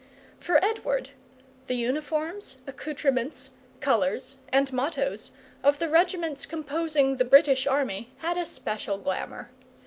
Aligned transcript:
For 0.39 0.57
Edward, 0.65 1.11
the 1.67 1.75
uniforms, 1.75 2.57
accoutrements, 2.65 3.51
colours, 3.81 4.37
and 4.51 4.73
mottoes 4.73 5.29
of 5.61 5.77
the 5.77 5.89
regiments 5.89 6.47
composing 6.47 7.17
the 7.17 7.23
British 7.23 7.67
Army 7.67 8.09
had 8.21 8.35
a 8.35 8.45
special 8.45 8.97
glamour. 8.97 9.51